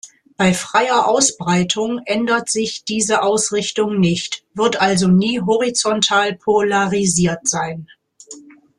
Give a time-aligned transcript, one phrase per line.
[0.35, 7.87] Bei freier Ausbreitung ändert sich diese Ausrichtung nicht, wird also nie horizontal polarisiert sein.